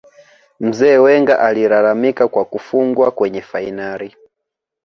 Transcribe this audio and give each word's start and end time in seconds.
Mzee 0.59 0.97
Wenger 1.03 1.39
alilalamika 1.39 2.27
kwa 2.27 2.45
kufungwa 2.45 3.11
kwenye 3.11 3.41
fainali 3.41 4.15